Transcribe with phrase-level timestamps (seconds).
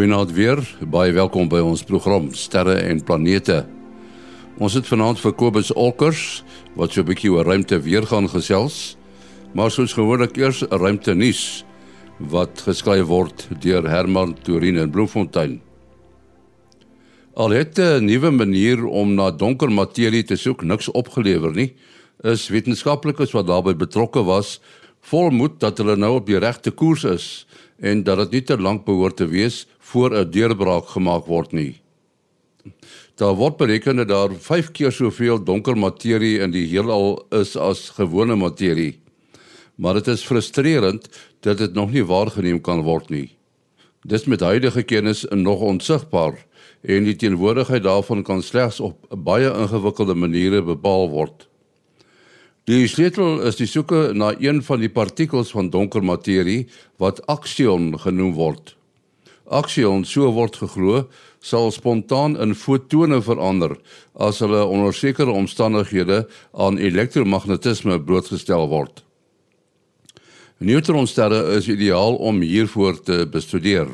[0.00, 0.60] Goeienaand weer.
[0.88, 3.58] Baie welkom by ons program Sterre en Planete.
[4.56, 6.40] Ons het vanaand vir Kobus Olkers
[6.72, 8.96] wat so 'n bietjie oor ruimte weer gaan gesels.
[9.52, 11.66] Maar soos gewoonlik eers ruimte nuus
[12.16, 15.60] wat geskryf word deur Herman Turin in Bloemfontein.
[17.34, 21.74] Al het 'n nuwe manier om na donker materie te soek niks opgelewer nie,
[22.22, 24.60] is wetenskaplikes wat daarbey betrokke was
[25.00, 27.46] volmoed dat hulle nou op die regte koers is
[27.80, 31.80] en dat dit nie te lank behoort te wees voor 'n deurbraak gemaak word nie.
[33.14, 37.88] Daar word bereken dat daar 5 keer soveel donker materie in die heelal is as
[37.88, 39.00] gewone materie.
[39.74, 41.08] Maar dit is frustrerend
[41.40, 43.36] dat dit nog nie waargeneem kan word nie.
[44.02, 46.46] Dis met huidige kennis nog onsigbaar
[46.80, 51.48] en die teenwoordigheid daarvan kan slegs op baie ingewikkelde maniere bepaal word.
[52.64, 57.98] Die sleutel is die soeke na een van die partikels van donker materie wat aksion
[57.98, 58.76] genoem word.
[59.50, 61.08] Aksion, so word geglo,
[61.42, 63.74] sal spontaan in fotone verander
[64.14, 66.20] as hulle onder sekere omstandighede
[66.54, 69.02] aan elektromagnetisme blootgestel word.
[70.62, 73.90] Neutronsterre is ideaal om hiervoor te bestudeer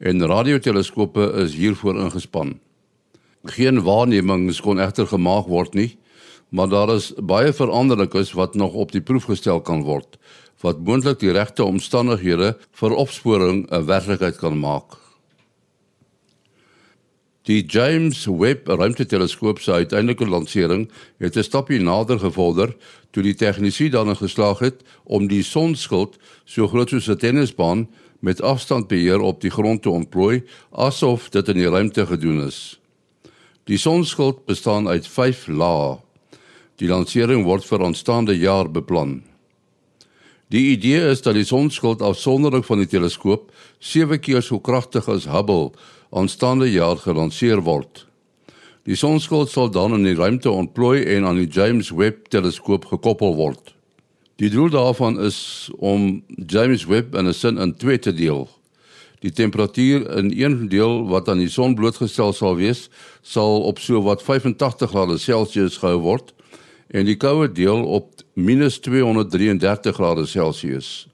[0.00, 2.54] en radioteleskope is hiervoor ingespan.
[3.52, 5.90] Geen waarnemings kon egter gemaak word nie,
[6.48, 10.16] maar daar is baie veranderlikes wat nog op die proef gestel kan word
[10.60, 14.98] wat moontlik die regte omstandighede vir opsporing 'n werklikheid kan maak.
[17.48, 22.76] Die James Webb Ruimteteleskoop se uiteindelike lansering het 'n stapie nader gevorder
[23.10, 27.88] toe die tegnisie dan geslaag het om die sonskild so groot soos 'n tennisbaan
[28.20, 32.80] met afstandbeheer op die grond te ontplooi asof dit in die ruimte gedoen is.
[33.64, 35.98] Die sonskild bestaan uit 5 lae.
[36.76, 39.29] Die lansering word vir aanstaande jaar beplan.
[40.50, 45.28] Die idee is dat die sonskild afsonderlik van die teleskoop 7 keer so kragtig as
[45.30, 45.70] Hubble
[46.10, 48.08] aanstaande jaar gelanseer word.
[48.82, 53.36] Die sonskild sal dan in die ruimte ontplooi en aan die James Webb teleskoop gekoppel
[53.38, 53.76] word.
[54.42, 58.48] Die doel daarvan is om James Webb in 'n sin in twee te deel.
[59.20, 62.90] Die temperatuur in een deel wat aan die son blootgestel sal wees,
[63.22, 66.34] sal op so wat 85 grade Celsius gehou word
[66.90, 71.08] en die koue deel op -233 grade Celsius.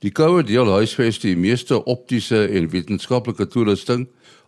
[0.00, 4.06] Die koue deel huisves die meeste optiese en wetenskaplike toerusting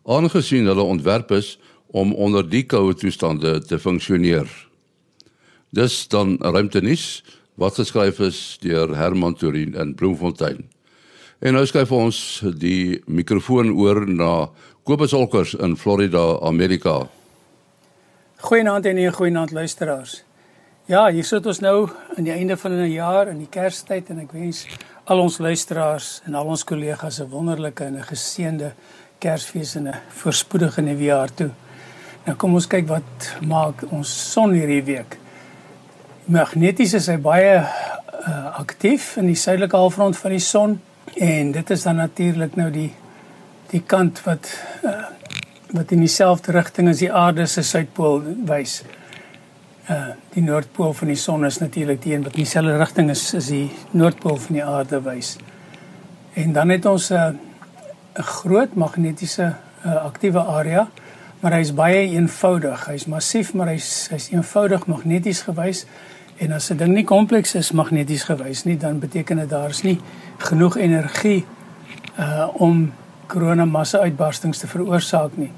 [0.08, 1.58] aangesien hulle ontwerp is
[1.92, 4.48] om onder die koue toestande te funksioneer.
[5.70, 7.22] Dis dan ruimtenis
[7.60, 10.64] wat geskryf is deur Herman Turin in Bloemfontein.
[11.42, 12.16] En nou skryf ons
[12.56, 14.48] die mikrofoon oor na
[14.88, 17.08] Kobus Olkers in Florida, Amerika.
[18.42, 20.24] Goeienaand en 'n goeienaand luisteraars.
[20.84, 24.18] Ja, hier sit ons nou aan die einde van 'n jaar in die Kerstyd en
[24.18, 24.66] ek wens
[25.04, 28.72] al ons luisteraars en al ons kollegas 'n wonderlike en 'n geseënde
[29.18, 31.50] Kersfees en 'n voorspoedige nuwe jaar toe.
[32.24, 35.18] Nou kom ons kyk wat maak ons son hierdie week.
[36.24, 40.80] Magneties is hy baie uh, aktief in die suidelike halfrond van die son
[41.14, 42.94] en dit is dan natuurlik nou die
[43.66, 44.90] die kant wat uh,
[45.72, 48.82] wat in dieselfde rigting as die aarde se suidpool wys
[49.90, 53.34] uh die noordpool van die son is natuurlik die een wat in dieselfde rigting is
[53.34, 55.36] as die noordpool van die aarde wys.
[56.34, 57.32] En dan het ons 'n uh,
[58.18, 59.54] 'n groot magnetiese
[59.86, 60.88] uh, aktiewe area,
[61.40, 62.86] maar hy's baie eenvoudig.
[62.86, 65.86] Hy's massief, maar hy's hy's eenvoudig magneties gewys.
[66.36, 69.82] En as 'n ding nie kompleks is magneties gewys nie, dan beteken dit daar is
[69.82, 70.00] nie
[70.38, 71.44] genoeg energie
[72.18, 72.92] uh om
[73.26, 75.50] koronamassa uitbarstings te veroorsaak nie.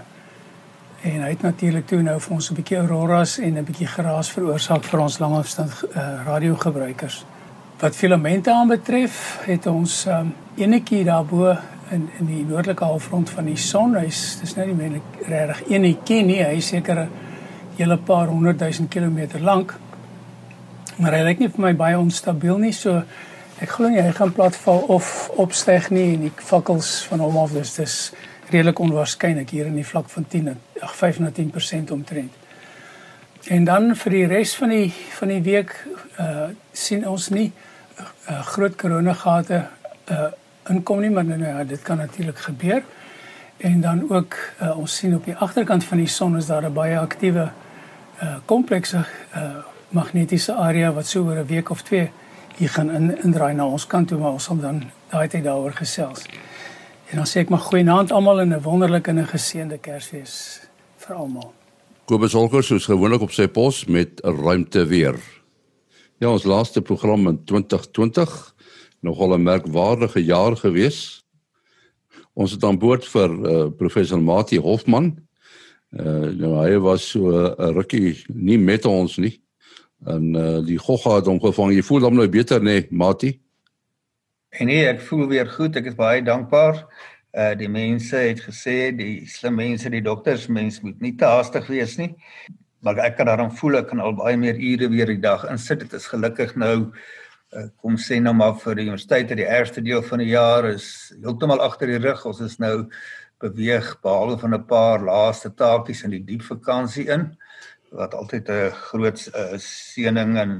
[1.02, 4.30] En hy het natuurlik toe nou vir ons 'n bietjie auroras en 'n bietjie geraas
[4.30, 7.26] veroorsaak vir ons langafstand uh, radiogebruikers.
[7.80, 11.58] Wat filamente aanbetref, het ons um, enetjie daarbo
[11.92, 13.96] in in die noordelike halfrond van die son.
[13.96, 17.10] Hy's dis nou nie meer regtig enetjie nie, hy seker 'n
[17.78, 19.76] hele paar honderd duisend kilometer lank.
[20.98, 23.04] Maar hy lyk nie vir my baie onstabiel nie, so
[23.64, 27.54] Ek glo nie hy gaan platval of opstyg nie en die vakkels van hom af
[27.56, 27.94] dis dis
[28.52, 30.50] redelik onwaarskynlik hier in die vlak van 10
[30.84, 32.34] ag 5 na 10% omtrent.
[33.48, 35.72] En dan vir die res van die van die week
[36.20, 39.62] uh sien ons nie uh, groot koronagate
[40.12, 40.28] uh,
[40.70, 42.84] inkom nie, maar nou ja, dit kan natuurlik gebeur.
[43.58, 46.74] En dan ook uh, ons sien op die agterkant van die son is daar 'n
[46.74, 49.06] baie aktiewe uh, komplekse
[49.36, 52.12] uh, magnetiese area wat so oor 'n week of twee
[52.58, 55.76] hier gaan in indraai na ons kant toe, maar ons sal dan daai tyd daaroor
[55.76, 56.24] gesels.
[57.12, 60.68] En dan sê ek maar goeienaand almal en 'n wonderlike en 'n geseënde Kersfees
[60.98, 61.54] vir almal.
[62.06, 65.20] Kobus Holker soos gewoonlik op sy pos met 'n ruimte weer.
[66.20, 68.56] Ja, ons laaste program in 2020
[69.02, 71.26] nogal 'n merkwaardige jaar gewees.
[72.34, 75.18] Ons het aan boord vir uh, professor Mati Hofman.
[75.92, 79.45] Uh nou hy was so 'n uh, rukkie nie met ons nie.
[80.06, 81.74] En uh die gogga het hom gevang.
[81.74, 83.32] Jy voel hom nou beter nê, nee, Mati?
[84.60, 85.76] Nee, ek voel weer goed.
[85.76, 86.84] Ek is baie dankbaar.
[87.36, 91.68] Uh die mense het gesê, die slim mense, die dokters, mens moet nie te haastig
[91.74, 92.14] wees nie.
[92.86, 95.82] Maar ek kan daarom voel ek kan al baie meer ure weer die dag insit.
[95.88, 99.82] Dit is gelukkig nou uh, kom sê nou maar vir die universiteit dat die eerste
[99.82, 100.88] deel van die jaar is
[101.18, 102.22] heeltemal agter die rug.
[102.30, 102.86] Ons is nou
[103.42, 107.34] beweeg behalwe van 'n paar laaste taakies in die diep vakansie in
[107.96, 110.52] wat altyd 'n groot uh, seëning en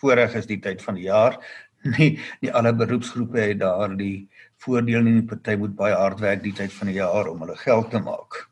[0.00, 1.38] voorreg is die tyd van die jaar.
[1.98, 5.22] Nie nie alle beroepsgroepe het daardie voordeel nie.
[5.22, 8.48] Party moet baie hard werk die tyd van die jaar om hulle geld te maak.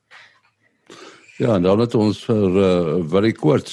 [1.37, 3.73] Ja, en dan het ons vir uh, baie kort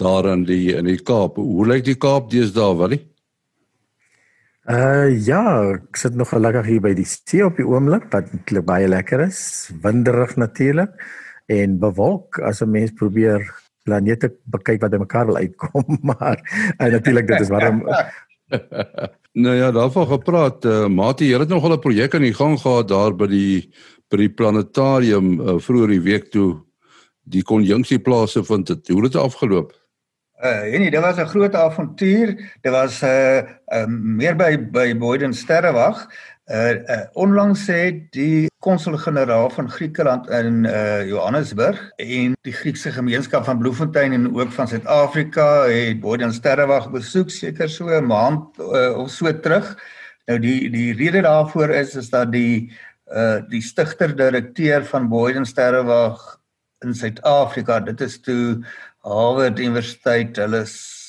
[0.00, 1.36] daar in die in die Kaap.
[1.36, 3.02] Hoe lyk die Kaap deesdae, Willie?
[4.66, 5.42] Uh ja,
[5.76, 8.32] ek sit nog gelukkig hier by die see op die oomblik wat
[8.66, 9.70] baie lekker is.
[9.82, 10.96] Winderig natuurlik
[11.46, 13.46] en bewolk as 'n mens probeer
[13.86, 16.42] planete bekyk wat by mekaar wil uitkom, maar
[16.76, 17.84] en natuurlik dit is waarom
[19.36, 22.56] Nou ja, daarvan gepraat, uh, Mati, jy het nog al 'n projek aan die gang
[22.60, 23.68] gehad daar by die
[24.08, 26.62] by die planetarium uh, vroeër die week toe
[27.26, 28.88] die konjunksie plase vind het.
[28.88, 29.74] Hoe het dit afgeloop?
[30.44, 32.26] Uh, nee, dit was 'n groot avontuur.
[32.62, 33.38] Dit was 'n uh,
[33.74, 36.06] uh, meer by by Boyden Sterrewag.
[36.46, 43.44] Uh, uh onlangs het die konsul-generaal van Griekeland in uh Johannesburg en die Griekse gemeenskap
[43.44, 48.94] van Bloemfontein en ook van Suid-Afrika het Boden Sterrewag besoek seker so 'n maand uh,
[48.98, 49.74] of so terug.
[50.26, 52.70] Nou die die rede daarvoor is is dat die
[53.10, 56.38] uh die stigter-direkteur van Boden Sterrewag
[56.78, 58.62] in Suid-Afrika, dit is toe
[59.02, 60.62] Harvard Universiteit, hulle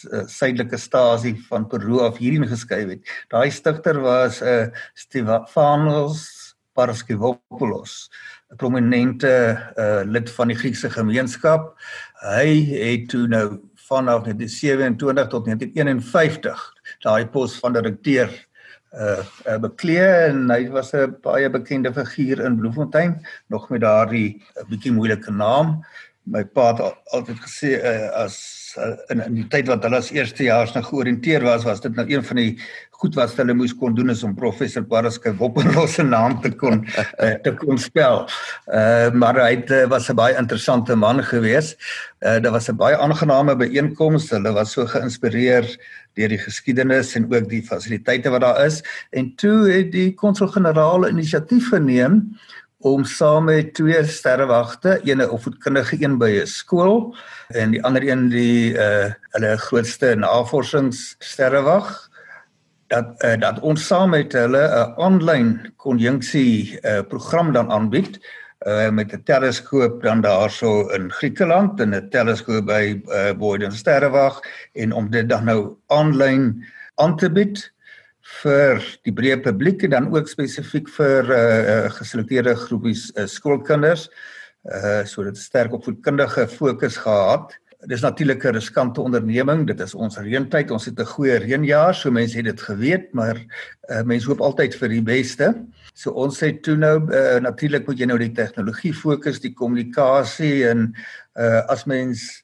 [0.05, 3.13] uh, suidelike stasie van Peru af hierin geskuif het.
[3.29, 8.09] Daai stigter was 'n uh, eh, Stefanos Paraskevopoulos,
[8.51, 11.73] 'n prominente uh, lid van die Griekse gemeenskap.
[12.21, 18.29] Hy het toe nou vanaf 1927 tot 1951 daai pos van direkteur
[18.93, 24.29] uh, uh beklee en hy was 'n baie bekende figuur in Bloemfontein nog met daardie
[24.35, 25.83] uh, bietjie moeilike naam
[26.31, 26.81] my pa het
[27.15, 28.37] altyd gesê uh, as
[28.77, 32.05] uh, in in die tyd wat hulle as eerstejaars nou georiënteer was was dit nou
[32.09, 32.51] een van die
[32.97, 36.81] goed wat hulle moes kon doen is om professor Paraske Wopperlos se naam te kon
[36.83, 38.25] uh, te kon spel.
[38.65, 41.75] Uh, maar hy het, uh, was 'n baie interessante man gewees.
[42.25, 44.29] Uh, daar was 'n baie aangename byeenkoms.
[44.29, 45.77] Hulle was so geïnspireer
[46.17, 48.81] deur die geskiedenis en ook die fasiliteite wat daar is
[49.11, 52.23] en toe het die konsul-generaal inisiatief geneem
[52.77, 57.15] om saam met twee sterrewagte, een 'n opvoedkundige een by 'n skool
[57.47, 62.09] en die ander een die uh hulle grootste navorsingssterrewag
[62.87, 68.19] dat uh, dat ons saam met hulle 'n aanlyn konjunksie uh program dan aanbied
[68.67, 74.39] uh met 'n teleskoop dan daarso in Griekeland en 'n teleskoop by uh, Boyden Sterrewag
[74.73, 76.65] en om dit dan nou aanlyn
[76.95, 77.73] aan te bied
[78.27, 84.07] vir die breë publiek en dan ook spesifiek vir uh geselekteerde groepies uh, skoolkinders
[84.67, 87.55] uh sodat sterk opvoedkundige fokus gehad.
[87.87, 89.67] Dis natuurlik 'n riskante onderneming.
[89.67, 90.71] Dit is ons reëntyd.
[90.71, 93.37] Ons het 'n goeie reënjaar, so mense het dit geweet, maar
[93.89, 95.53] uh mense hoop altyd vir die beste.
[95.93, 100.67] So ons sê toe nou uh, natuurlik moet jy nou die tegnologie fokus, die kommunikasie
[100.67, 100.93] en
[101.35, 102.43] uh as mens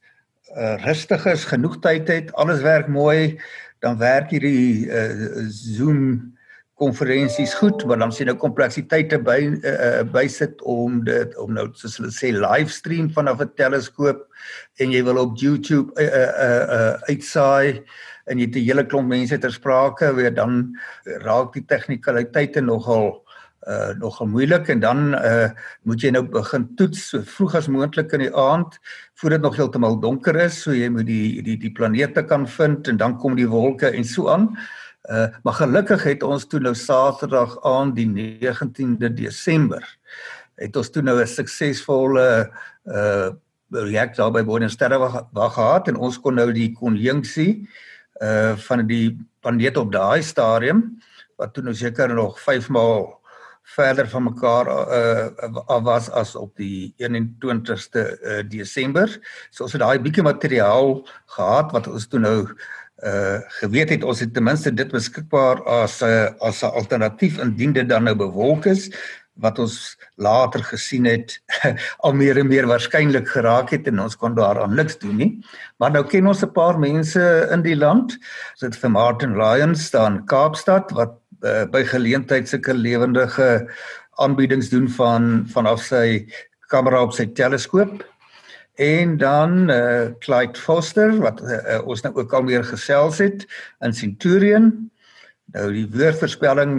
[0.56, 3.40] uh rustig is, genoeg tyd het, alles werk mooi,
[3.84, 6.34] dan werk hierdie uh, Zoom
[6.82, 12.00] konferensies goed, maar dan sien nou kompleksiteite by uh, bysit om dit om nou soos
[12.00, 14.26] hulle sê livestream vanaf 'n teleskoop
[14.82, 17.84] en jy wil op YouTube uh, uh, uh, uitsaai
[18.26, 20.76] en jy het 'n hele klomp mense ter sprake, weer dan
[21.24, 23.23] raak die tegnikaliteite nogal
[23.68, 25.50] uh nogal moeilik en dan uh
[25.88, 28.80] moet jy nou begin toets so vroeg as moontlik in die aand
[29.22, 30.62] voor dit nog heeltemal donker is.
[30.64, 34.04] So jy moet die die die planete kan vind en dan kom die wolke en
[34.04, 34.50] so aan.
[35.12, 39.84] Uh maar gelukkig het ons toe nou Saterdag aan die 19de Desember
[40.56, 42.52] het ons toe nou 'n suksesvolle
[42.86, 43.32] uh
[43.74, 45.88] projek daar by Boden Sterre wag gehad.
[45.88, 47.68] En ons kon nou die konjunksie
[48.22, 51.00] uh van die planete op daai stadium
[51.38, 53.23] wat toe nou seker nog 5 maal
[53.64, 59.08] verder van mekaar uh was as op die 21ste uh, Desember.
[59.52, 61.02] So ons het daai bietjie materiaal
[61.36, 62.38] gehad wat ons toe nou
[63.04, 67.74] uh geweet het ons het ten minste dit beskikbaar as 'n as 'n alternatief indien
[67.74, 68.90] dit dan nou bewolk is
[69.42, 71.42] wat ons later gesien het
[72.06, 75.32] al meer en meer waarskynlik geraak het en ons kon daaraan niks doen nie.
[75.78, 78.18] Maar nou ken ons 'n paar mense in die land.
[78.60, 83.68] Dit vir Martin Lyons staan Kaapstad wat uh, by geleentheid sulke lewendige
[84.22, 86.26] aanbiedings doen van vanaf sy
[86.72, 88.04] kamera op sy teleskoop.
[88.82, 93.46] En dan eh uh, Clyde Foster wat uh, ons nou ook al meer gesels het
[93.86, 94.92] in Centurion.
[95.54, 96.74] Nou die woordverspelling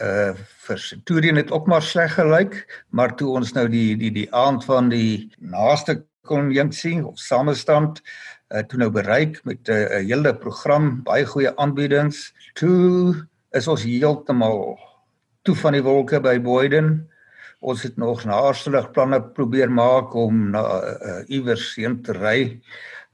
[0.00, 0.32] uh
[0.64, 4.64] vir Centurion het ook maar sleg gelyk, maar toe ons nou die die die aand
[4.64, 8.00] van die naaste konjunksie of samestand
[8.48, 12.32] uh toe nou bereik met 'n uh, hele program, baie goeie aanbiedings.
[12.54, 14.78] Toe is ons heeltemal
[15.44, 17.10] toe van die wolke by Boyden.
[17.64, 22.40] Ons het nog naarstig planne probeer maak om na uh, iewers heen te ry.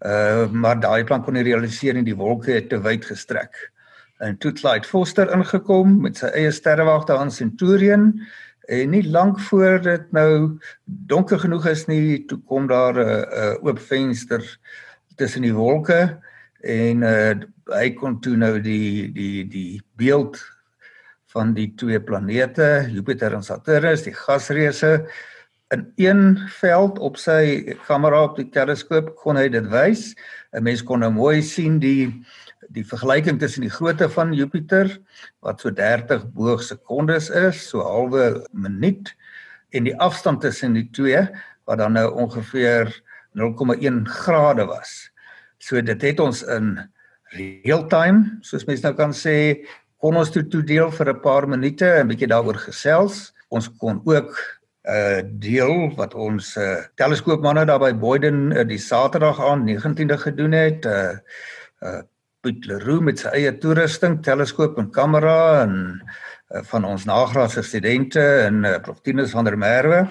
[0.00, 3.70] Uh maar daai plan kon nie realiseer nie, die wolke het te wyd gestrek
[4.20, 8.11] en toe Clyde Foster ingekom met sy eie sterrewag daar in Centurion
[8.70, 13.23] en nie lank voor dit nou donker genoeg is nie toe kom daar 'n uh,
[13.42, 14.44] uh, oop venster
[15.16, 16.20] tussen die wolke
[16.61, 17.35] en uh,
[17.75, 20.41] hy kon toe nou die die die beeld
[21.33, 25.07] van die twee planete Jupiter en Saturnus die gasreuse
[25.71, 26.23] in een
[26.59, 30.15] veld op sy kamera op die teleskoop kon hy dit wys
[30.53, 32.11] 'n mens kon nou mooi sien die
[32.71, 34.91] die vergelyking tussen die grootte van Jupiter
[35.43, 39.11] wat so 30 boog sekondes is, so halwe minuut
[39.75, 41.25] en die afstand tussen die twee
[41.67, 42.93] wat dan nou ongeveer
[43.39, 45.11] 0,1 grade was.
[45.59, 46.79] So dit het ons in
[47.37, 49.66] real time, soos mense nou kan sê,
[50.00, 53.32] kon ons toe toedeel vir 'n paar minute en bietjie daaroor gesels.
[53.50, 54.30] Ons kon ook
[54.87, 60.18] 'n uh, deel wat ons uh, teleskoopmanne daar by Boyden uh, die Saterdag aan 19de
[60.18, 60.84] gedoen het.
[60.84, 61.18] Uh,
[61.82, 62.02] uh
[62.40, 68.22] Piet Leroux met sy eie toerusting, teleskoop en kamera en uh, van ons nagraadse studente
[68.46, 70.08] en uh, Prof Tinus van der Merwe.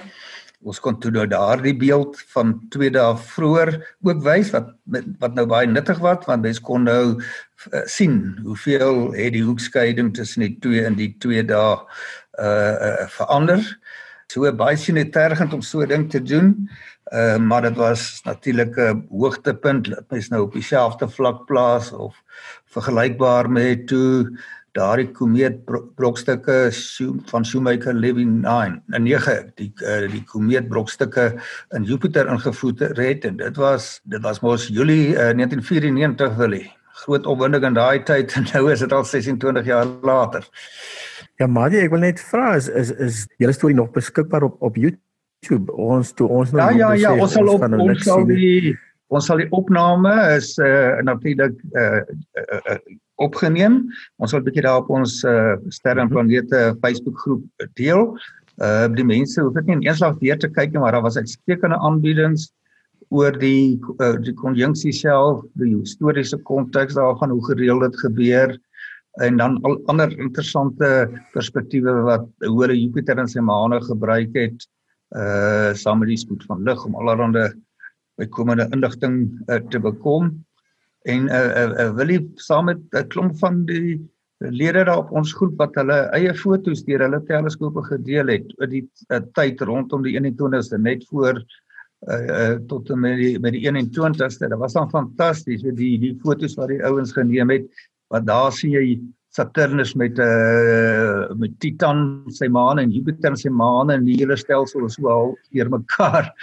[0.60, 3.72] Ons kon toe nou daardie beeld van 2 dae vroeër
[4.04, 4.74] ook wys wat
[5.22, 10.12] wat nou baie nuttig was want mens kon nou uh, sien hoeveel het die hoekskeiding
[10.18, 13.64] tussen die twee in die 2 dae uh, uh verander.
[14.30, 16.70] So baie sinetergend om so 'n ding te doen.
[17.10, 22.24] Uh, maar dit was natuurlik 'n hoogtepunt dat mens nou op dieselfde vlak plaas of
[22.66, 24.38] vergelykbaar met toe
[24.80, 25.62] daardie komeet
[26.00, 26.58] brokstukke
[27.32, 31.32] van Shoemaker Levy 9 en 9 die uh, die komeet brokstukke
[31.78, 36.64] in Jupiter ingevoer het en dit was dit was mos Julie uh, 1994 wil hy
[37.04, 40.48] groot opwinding in daai tyd en nou is dit al 26 jaar later.
[41.40, 44.76] Ja, maar ek wil net vra is is is julle storie nog beskikbaar op op
[44.76, 45.04] YouTube?
[45.40, 48.76] YouTube ons toe ons nou Ja ja ja, ons sal op nou ons sal die
[49.10, 52.02] ons sal die opname is uh natuurlik uh,
[52.38, 52.80] uh, uh
[53.20, 53.82] opgeneem.
[54.22, 57.44] Ons sal 'n bietjie daar op ons uh sterre en planete Facebook groep
[57.76, 58.16] deel.
[58.62, 61.08] Uh die mense hoef dit nie in een slag weer te kyk nie, maar daar
[61.08, 62.52] was uitstekende aanbiedings
[63.10, 68.58] oor die uh, die konjunksie self, die historiese konteks daarvan hoe gereeld dit gebeur
[69.26, 74.68] en dan al ander interessante perspektiewe wat hoe hulle Jupiter en sy maane gebruik het
[75.18, 77.50] uh saam met die spoed van lig om allerlei
[78.20, 80.32] bykomende inligting uh, te bekom
[81.08, 84.00] en uh, uh, uh wil jy saam met 'n klomp van die
[84.40, 88.72] lede daar op ons groep wat hulle eie foto's deur hulle teleskope gedeel het oor
[88.72, 91.40] die uh, tyd rondom die 21ste net voor
[92.08, 96.56] uh, uh tot met die met die 21ste dit was dan fantasties die die foto's
[96.60, 97.68] wat die ouens geneem het
[98.10, 99.00] wat daar sien jy
[99.30, 104.36] Saturnus met 'n uh, met Titan sy maan en Jupiter sy maan en die hele
[104.36, 106.34] stelsel is so al deur mekaar.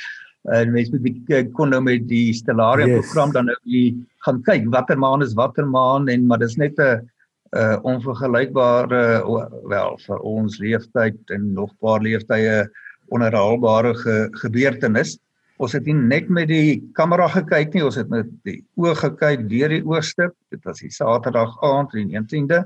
[0.47, 3.05] En mens moet kon nou met die stellarium yes.
[3.07, 6.79] program dan nou die gaan kyk watter maan is watter maan en maar dis net
[6.79, 7.03] 'n
[7.51, 12.69] uh, onvergelykbare uh, wel vir ons leeftyd en nog paar leeftye
[13.09, 15.19] onherhaalbare ge, gebeurtenis.
[15.57, 19.49] Ons het nie net met die kamera gekyk nie, ons het met die oog gekyk
[19.49, 20.35] deur die oogstip.
[20.51, 22.65] Dit was die Saterdag aand, die 19de.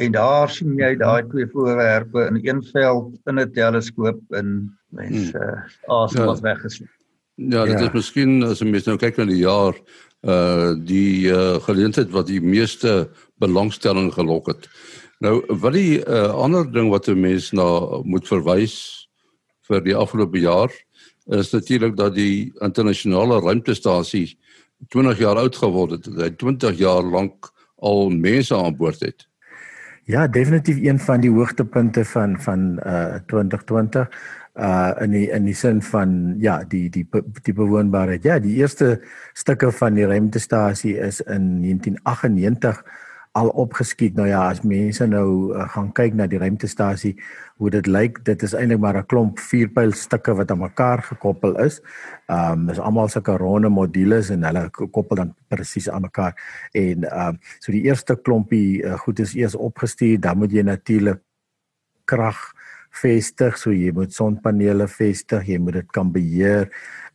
[0.00, 5.38] En daar sien jy daai twee voorwerpe in een veld in 'n teleskoop en mense
[5.38, 5.94] hmm.
[5.96, 6.86] asem was ja.
[7.48, 7.86] Ja, dit ja.
[7.86, 9.76] is miskien as jy nou kyk na die jaar
[10.20, 13.08] uh die uh geleentheid wat die meeste
[13.40, 14.68] belangstelling gelok het.
[15.24, 17.64] Nou wil die uh ander ding wat 'n mens na
[18.04, 19.08] moet verwys
[19.68, 20.70] vir die afgelope jaar
[21.30, 24.36] is natuurlik dat die internasionale ruimtestasie
[24.88, 29.28] 20 jaar oud geword het, hy 20 jaar lank al mense aan boord het.
[30.04, 34.08] Ja, definitief een van die hoogtepunte van van uh 2020
[34.54, 37.06] uh in die in die sin van ja, die die
[37.42, 38.24] die bewoonbaarheid.
[38.24, 39.00] Ja, die eerste
[39.34, 42.82] stukke van die ruimtestasie is in 1998
[43.32, 44.16] al opgeskiet.
[44.18, 47.12] Nou ja, as mense nou uh, gaan kyk na die ruimtestasie,
[47.62, 51.80] hoe dit lyk, dit is eintlik maar 'n klomp vierpylstukke wat aan mekaar gekoppel is.
[52.26, 56.34] Um, dis almal sulke ronde modules en hulle koppel dan presies aan mekaar.
[56.74, 61.20] En um, so die eerste klompie uh, goed is eers opgestuur, dan moet jy natuurlik
[62.04, 62.52] krag
[63.02, 66.70] vestig, so jy moet sonpanele vestig, jy moet dit kan beheer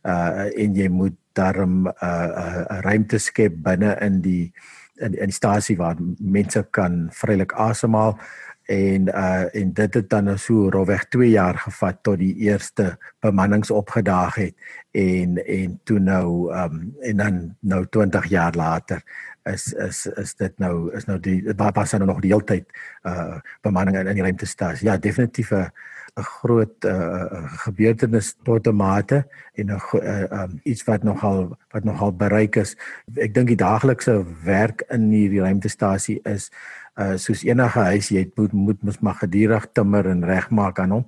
[0.06, 4.52] uh en jy moet daarom 'n uh, uh, uh, ruimte skep binne in die
[5.00, 8.18] in in die stasie waar mense kan vrylik asemhaal
[8.66, 12.96] en uh en dit het dan nou so rowweg 2 jaar gevat tot die eerste
[13.20, 14.54] bemannings opgedaag het
[14.90, 19.02] en en toe nou um en dan nou 20 jaar later
[19.44, 22.66] is is is dit nou is nou die waar pas nou nog die hele tyd
[23.06, 25.70] uh bemanning in, in die ruimtestasie ja definitief 'n
[26.16, 31.84] 'n groot uh, gebeurtenis tot 'n mate en 'n uh, um, iets wat nogal wat
[31.84, 32.76] nogal bereik is.
[33.14, 36.48] Ek dink die daaglikse werk in hierdie ruimtestasie is
[36.96, 41.04] uh soos enige huis jy moet moet mos maar gedurig timmer en regmaak aan hom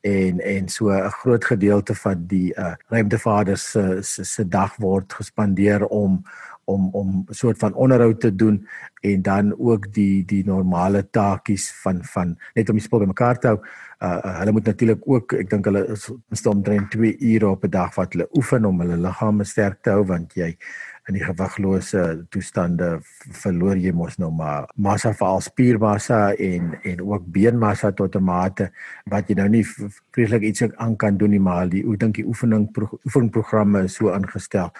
[0.00, 5.12] en en so 'n groot gedeelte van die uh ruimtevaders se se se dag word
[5.12, 6.24] gespandeer om
[6.64, 8.66] om om 'n soort van onderhoud te doen
[9.00, 13.46] en dan ook die die normale taakies van van net om die spul bymekaar te
[13.46, 13.58] hou.
[14.02, 15.82] Uh, uh hulle moet natuurlik ook ek dink hulle
[16.30, 19.90] is omtrent 2 ure op 'n dag wat hulle oefen om hulle liggame sterk te
[19.90, 20.56] hou want jy
[21.10, 22.90] in die gewiglose toestande
[23.42, 28.70] verloor jy mos nou maar massa veral spiermassa en en ook beenmassa tot 'n mate
[29.10, 29.64] wat jy nou nie
[30.14, 32.68] vreeslik iets aan kan doen nie maar die hoe dink die oefening
[33.04, 34.70] oefenprogramme is so aangestel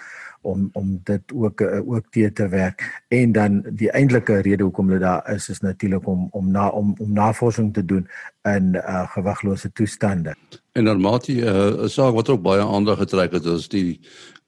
[0.41, 4.87] om om dit ook uh, ook te te werk en dan die eintlike rede hoekom
[4.87, 8.07] hulle daar is is natuurlik om om na om om navorsing te doen
[8.41, 10.35] in uh, gewiglose toestande.
[10.71, 13.99] En normaalty 'n uh, saak wat ook baie aandag getrek het is die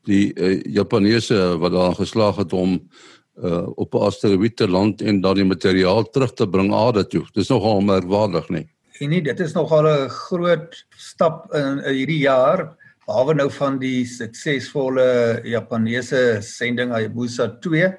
[0.10, 2.78] die uh, Japaneese wat daar geslaag het om
[3.44, 7.26] uh, op 'n asteroïde te land en dan die materiaal terug te bring aarde toe.
[7.34, 8.70] Dis nogal merkwaardig, nee.
[9.00, 12.76] En nie, dit is nogal 'n groot stap in, in hierdie jaar
[13.08, 17.92] behalwe nou van die suksesvolle Japaneese sending Hayabusa 2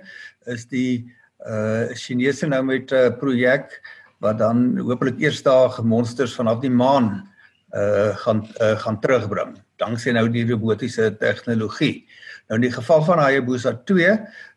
[0.47, 1.05] is die
[1.45, 3.83] uh Chinese nou met 'n uh, projek
[4.21, 7.29] wat dan hopelik eers daag monsters vanaf die maan
[7.77, 12.05] uh gaan uh, gaan terugbring danksy nou die robotiese tegnologie.
[12.49, 14.11] Nou in die geval van Hayabusa 2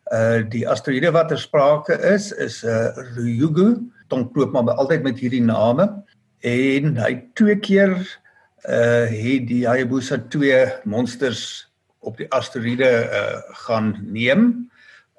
[0.08, 3.76] uh die asteroïde wat ter sprake is is uh Ryugu,
[4.08, 5.88] tong loop maar altyd met hierdie name
[6.40, 7.96] en hy twee keer
[8.68, 11.68] uh het die Hayabusa 2 monsters
[12.00, 14.70] op die asteroïde uh gaan neem.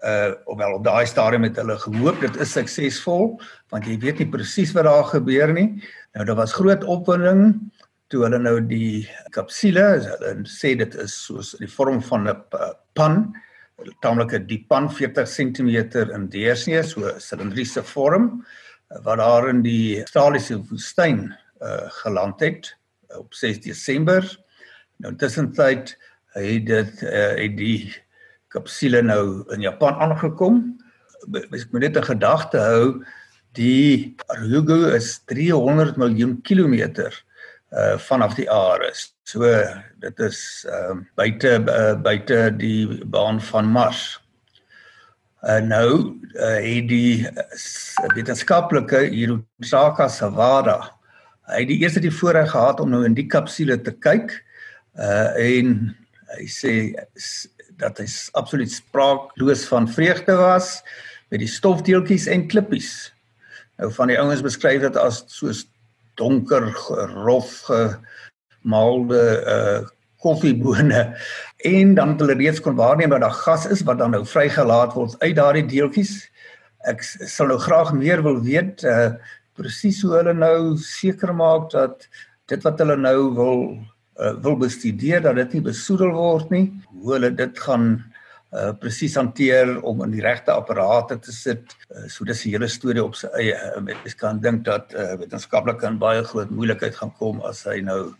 [0.05, 3.33] Uh hoewel op daai stadium het hulle gehoop dit is suksesvol
[3.69, 5.83] want jy weet nie presies wat daar gebeur nie.
[6.15, 7.59] Nou daar was groot opwinding
[8.09, 12.35] toe hulle nou die kapsule, hulle sê dit is soos die vorm van 'n
[12.97, 13.33] pan,
[14.01, 15.69] taamlik 'n diep pan 40 cm
[16.15, 18.45] in deursnee, so silindriese vorm
[19.03, 22.75] wat daar in die Australiese woestyn uh geland het
[23.17, 24.23] op 6 Desember.
[24.97, 25.97] Nou tussentyd
[26.33, 27.93] het dit uh, het die
[28.47, 30.79] kapsule nou in Japan aangekom.
[31.33, 33.05] Ek moet net 'n gedagte hou,
[33.53, 37.13] die Ryugu is 300 miljoen kilometer
[37.71, 38.91] uh vanaf die aarde.
[39.23, 39.45] So
[40.01, 44.21] dit is ehm uh, buite uh, buite die baan van Mars.
[45.41, 50.99] Uh nou uh, het die uh, wetenskaplike Hirosaka Sawada
[51.53, 54.33] hy die eerste die voorreg gehad om nou in die kapsule te kyk
[54.99, 55.77] uh en
[56.35, 56.73] hy sê
[57.79, 58.05] dat hy
[58.37, 60.79] absoluut spraakloos van vreugde was
[61.31, 63.11] met die stofdeeltjies en klippies.
[63.79, 65.63] Nou van die ouens beskryf dit as soos
[66.19, 66.67] donker
[67.15, 69.23] rof gemaalde
[69.55, 69.79] uh
[70.19, 71.15] koffiebone
[71.63, 74.91] en dan het hulle reeds kon waarneem dat daar gas is wat dan nou vrygelaat
[74.91, 76.25] word uit daardie deeltjies.
[76.91, 79.13] Ek sal nou graag meer wil weet uh
[79.59, 82.03] presies hoe hulle nou seker maak dat
[82.51, 83.63] dit wat hulle nou wil
[84.19, 87.89] uh, wil bestudeer dat dit nie besoedel word nie hoe hulle dit gaan
[88.53, 92.67] uh, presies hanteer om in die regte apparate te sit uh, so dis 'n hele
[92.67, 96.95] storie op sy eie uh, mens kan dink dat uh, wetenskaplik kan baie groot moeilikheid
[96.95, 98.13] gaan kom as hy nou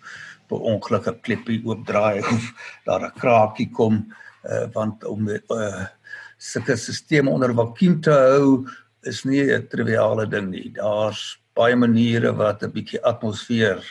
[0.49, 2.51] per ongeluk 'n klippie oopdraai of
[2.87, 4.05] daar 'n kraakie kom
[4.43, 5.85] uh, want om uh,
[6.37, 8.65] sulke stelsels onder vakuum te hou
[9.03, 10.71] is nie 'n triviale ding nie.
[10.75, 13.83] Daar's baie maniere wat 'n bietjie atmosfeer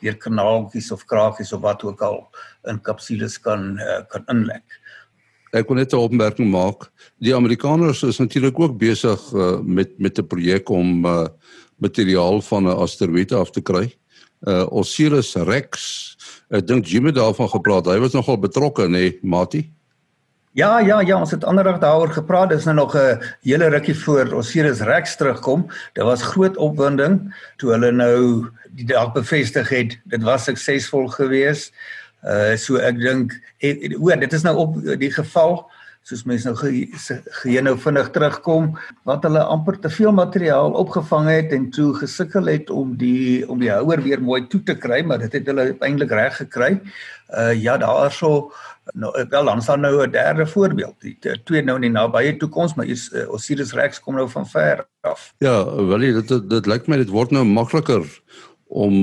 [0.00, 2.28] deur kanaaltjies of kraakies of wat ook al
[2.66, 4.77] in kapsules kan uh, kan inlek.
[5.52, 6.90] Ek wil net 'n opmerking maak.
[7.18, 11.26] Die Amerikaners is natuurlik ook besig uh, met met 'n projek om uh,
[11.76, 13.94] materiaal van 'n asteroïde af te kry.
[14.46, 16.16] Uh Osiris Rex.
[16.48, 17.86] Ek dink Jimmy daarvan gepraat.
[17.86, 19.72] Hy was nogal betrokke, nê, nee, Mati?
[20.52, 22.48] Ja, ja, ja, ons het anderdag daaroor gepraat.
[22.50, 25.66] Dis nou nog 'n hele rukkie voor Osiris Rex terugkom.
[25.92, 31.72] Dit was groot opwinding toe hulle nou die dag bevestig het dit was suksesvol geweest.
[32.26, 33.34] Uh so ek dink
[33.98, 35.62] o, dit is nou op die geval
[36.08, 38.70] soos mense nou geheue nou vinnig terugkom
[39.08, 43.60] wat hulle amper te veel materiaal opgevang het en toe gesukkel het om die om
[43.60, 46.72] die houer weer mooi toe te kry maar dit het hulle uiteindelik reg gekry.
[47.28, 48.50] Uh ja, daarso
[48.94, 50.94] nou wel dan staan nou 'n derde voorbeeld.
[51.00, 54.46] Die twee nou in die nabye toekoms, maar is uh, Osiris Rex kom nou van
[54.46, 55.34] ver af.
[55.38, 58.04] Ja, wel dit dit, dit lyk my dit word nou makliker
[58.66, 58.94] om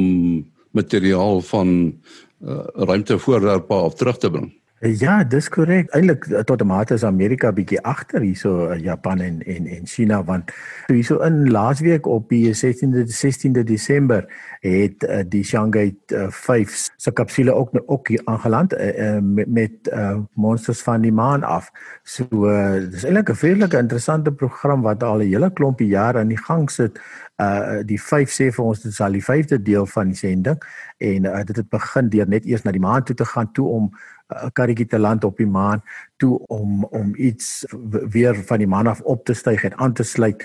[0.71, 2.01] materiaal van
[2.45, 4.53] uh, ruimtevoorwerpe af terug te bring.
[4.85, 5.87] Ja, dis korrek.
[5.95, 10.23] Eilik tot 'n mate is Amerika bietjie agter hierso uh, Japan en en en China
[10.23, 10.51] want
[10.87, 14.27] hierso in laasweek op die 16de 16de Desember
[14.65, 19.47] het uh, die Shanghai uh, 5 se kapsule ook nou ook hier aangeland uh, met,
[19.47, 21.71] met uh, monsters van die maan af.
[22.03, 26.33] So uh, dis eintlik 'n vreeslike interessante program wat al 'n hele klompie jare aan
[26.33, 26.99] die gang sit
[27.35, 30.61] uh die 5 sê vir ons dit is al die 5de deel van die sending
[31.03, 33.67] en uh, dit het begin deur net eers na die maan toe te gaan toe
[33.67, 35.83] om 'n uh, karretjie te land op die maan
[36.17, 37.65] toe om om iets
[38.09, 40.43] weer van die maan af op te styg en aan te sluit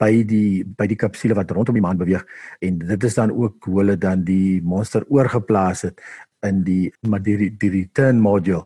[0.00, 2.24] by die by die kapsule wat rondom die maan beweeg
[2.60, 6.00] en dit is dan ook hoe hulle dan die monster oorgeplaas het
[6.44, 8.64] in die maar die die return module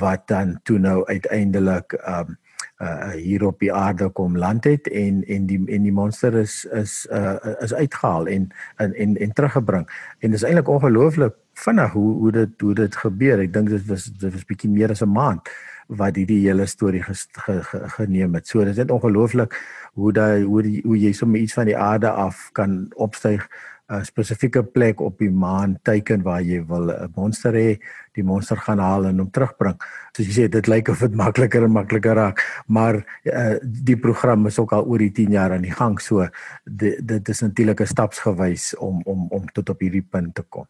[0.00, 2.36] wat dan toe nou uiteindelik um
[2.78, 6.64] uh hier op die aarde kom land het en en die en die monster is
[6.78, 9.88] is uh is uitgehaal en en en, en teruggebring.
[10.18, 13.42] En dit is eintlik ongelooflik vinnig hoe hoe dit hoe dit gebeur.
[13.42, 15.50] Ek dink dit was dit was bietjie meer as 'n maand
[15.88, 18.46] wat hierdie hele storie ge, ge, ge, geneem het.
[18.46, 19.56] So dit is net ongelooflik
[19.96, 23.48] hoe daai hoe die, hoe jy sommer iets van die aarde af kan opstyg
[23.88, 27.80] 'n spesifieke plek op die maan teiken waar jy wil 'n monster hê,
[28.12, 29.80] die monster gaan haal en hom terugbring.
[30.12, 34.46] Soos jy sê, dit lyk of dit makliker en makliker raak, maar uh, die program
[34.46, 36.28] is ook al oor die 10 jaar aan die gang, so
[36.64, 40.66] dit dit is natuurlik 'n stapsgewys om om om tot op hierdie punt te kom.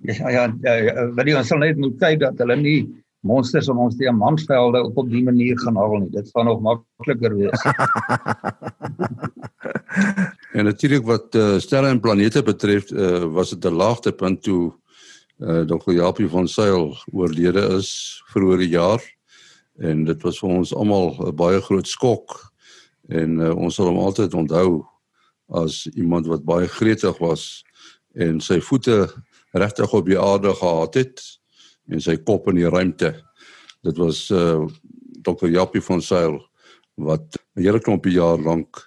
[0.00, 3.78] Ja ja, ja wat jy ons sal net moet kyk dat hulle nie monsters om
[3.86, 6.10] ons diamantvelde op op die manier gaan haal nie.
[6.14, 7.60] Dit gaan nog makliker wees.
[10.54, 14.74] En natuurlik wat uh, sterre en planete betref, uh, was dit 'n laagtepunt toe
[15.38, 15.92] uh, Dr.
[15.92, 19.02] Japie van Sail oorlede is vroeër die jaar.
[19.76, 22.52] En dit was vir ons almal 'n baie groot skok
[23.08, 24.86] en uh, ons sal hom altyd onthou
[25.48, 27.64] as iemand wat baie gretig was
[28.14, 29.10] en sy voete
[29.52, 31.20] regtig op die aarde gehad het
[31.90, 33.14] en sy kop in die ruimte.
[33.84, 34.64] Dit was uh,
[35.24, 35.48] Dr.
[35.52, 36.38] Japie van Sail
[36.94, 38.86] wat 'n hele klompie jaar lank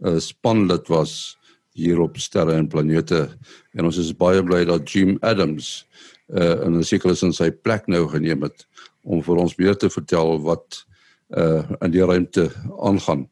[0.00, 1.36] 'n uh, spanlid was
[1.72, 3.28] hier op sterre en planete
[3.74, 5.86] en ons is baie bly dat Jim Adams
[6.28, 8.66] uh, in 'n sekere sin sy plek nou geneem het
[9.02, 10.84] om vir ons meer te vertel wat
[11.28, 12.48] uh in die ruimte
[12.80, 13.26] aangaan.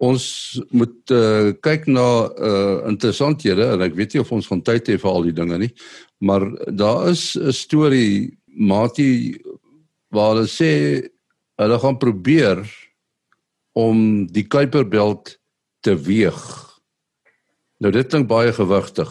[0.00, 4.86] Ons moet uh kyk na uh interessanthede en ek weet nie of ons van tyd
[4.86, 5.72] het vir al die dinge nie,
[6.20, 6.44] maar
[6.76, 9.40] daar is 'n storie Mati
[10.08, 10.72] waar hulle sê
[11.56, 12.58] hulle gaan probeer
[13.72, 15.38] om die Kuiperbelt
[15.80, 16.40] te weeg.
[17.80, 19.08] Nou dit klink baie gewigtig.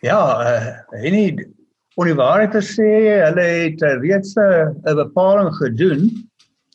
[0.00, 1.46] Ja, uh, en nie
[1.94, 2.88] om die waarheid te sê,
[3.20, 6.10] hulle het uh, reeds 'n uh, bepaling gedoen.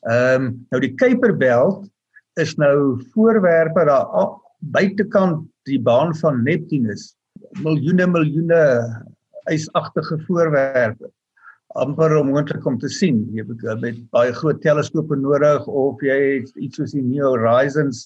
[0.06, 1.89] Ehm um, nou die Kuiperbelt
[2.36, 7.15] is nou voorwerpe daar buitekant die baan van Neptunus.
[7.63, 8.62] Miljoene miljoene
[9.51, 11.12] ysagtige voorwerpe
[11.75, 13.23] amper onmoontlik om te sien.
[13.36, 18.05] Jy het met baie groot teleskope nodig of jy het iets soos die New Horizons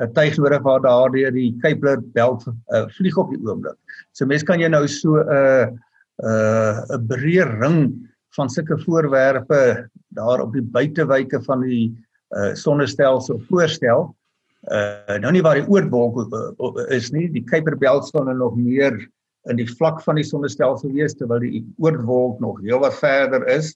[0.00, 3.76] uh, tuig nodig waar daardeur die Kuiper belt uh, vlieg op die oomblik.
[4.16, 7.82] So mense kan jy nou so 'n uh, 'n uh, 'n breë ring
[8.36, 11.92] van sulke voorwerpe daar op die buitewyke van die
[12.36, 14.14] uh, sonnestelsel voorstel.
[14.70, 18.56] Uh nou nie waar die oortwolk uh, is nie, die Kuiper belt staan er nog
[18.56, 18.96] meer
[19.50, 23.72] in die vlak van die sonnestelsel wees terwyl die oortwolk nog heelwat verder is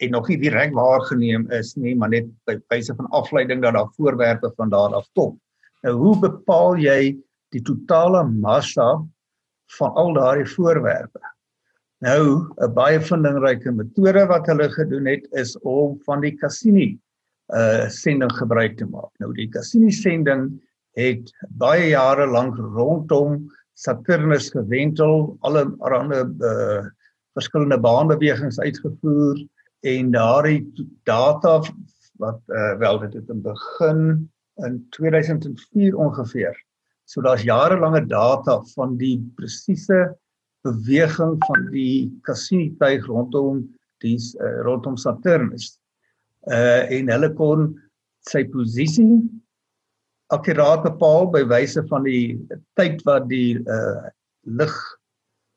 [0.00, 3.92] en nog nie direk waargeneem is nie, maar net by wyse van afleiding dat daar
[3.96, 5.36] voorwerpe van daar af kom.
[5.84, 7.16] Nou hoe bepaal jy
[7.54, 8.90] die totale massa
[9.78, 11.22] van al daardie voorwerpe?
[12.04, 16.98] Nou, 'n baie vindingryke metode wat hulle gedoen het is om van die Cassini
[17.54, 19.12] uh sending gebruik te maak.
[19.18, 20.60] Nou die Cassini sending
[20.96, 23.46] het baie jare lank rondom
[23.76, 26.86] Saturnus gewentel, alle allerlei uh,
[27.36, 29.42] verskillende baanbewegings uitgevoer
[29.84, 30.62] en daardie
[31.04, 31.58] data
[32.22, 34.00] wat uh, wel dit het in begin
[34.64, 36.56] in 2004 ongeveer.
[37.04, 40.16] So daar's jarelange data van die presiese
[40.64, 43.60] beweging van die Cassini tuig rondom
[44.04, 45.76] die uh, rondom Saturnus.
[46.48, 47.68] Uh en hulle kon
[48.26, 49.20] sy posisie
[50.34, 52.36] akkuraat bepaal by wyse van die
[52.78, 54.08] tyd wat die uh
[54.46, 54.74] lig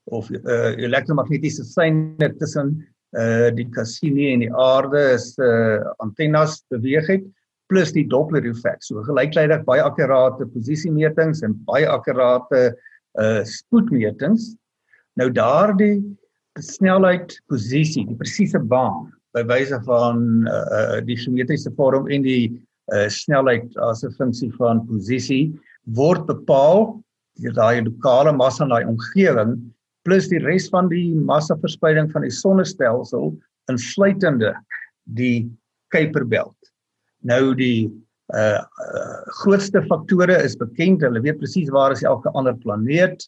[0.09, 2.75] of uh elektromagnetiese seine tussen
[3.17, 7.27] uh die Cassini en die aarde is uh antennes beweeg het
[7.69, 8.81] plus die Doppler effek.
[8.81, 12.73] So gelyktydig baie akkurate posisiemetings en baie akkurate
[13.19, 14.53] uh spoedmetings.
[15.17, 16.01] Nou daardie
[16.59, 22.43] snelheid, posisie, die presiese baan by wyse van uh die geometriese vorm en die
[22.95, 25.53] uh snelheid as 'n funksie van posisie
[25.95, 27.03] word bepaal
[27.41, 29.57] deur daai lokale massa in daai omgewing
[30.03, 33.33] plus die res van die massaverspreiding van die sonnestelsel
[33.69, 34.53] insluitende
[35.17, 35.49] die
[35.93, 36.69] Kuiper belt.
[37.25, 37.89] Nou die
[38.33, 41.01] uh, uh grootste faktore is bekend.
[41.01, 43.25] Hulle weet presies waar is elke ander planeet.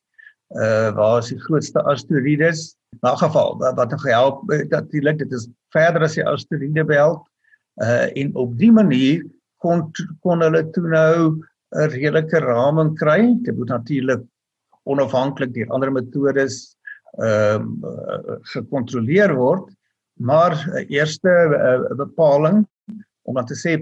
[0.54, 2.76] Uh waar is die grootste asteroïdes?
[2.94, 7.24] In 'n geval wat, wat help natuurlik dit is verder as die asteroïdebelt.
[7.82, 9.26] Uh en op die manier
[9.62, 9.88] kon
[10.26, 11.16] kon hulle toe nou
[11.72, 13.22] 'n redelike raming kry.
[13.46, 14.24] Dit moet natuurlik
[14.84, 16.76] onafhanklik deur ander metodes
[17.20, 19.70] ehm uh, gekontroleer word.
[20.20, 22.66] Maar uh, eerste uh, bepaling
[23.22, 23.78] om dan te sê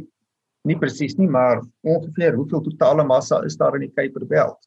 [0.68, 4.58] nie presies nie, maar ongeveer hoeveel totale massa is daar in die Kuiperbelt?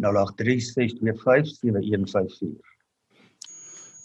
[0.00, 2.73] 0836257154.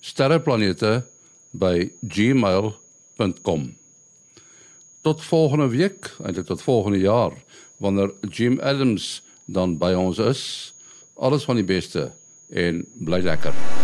[0.00, 1.04] sterreplanete
[1.50, 3.76] by gmail.com.
[5.00, 7.32] Tot volgende week, eintlik tot volgende jaar
[7.76, 10.74] wanneer Jim Adams dan by ons is.
[11.14, 12.12] Alles van die beste
[12.48, 13.83] en bly lekker.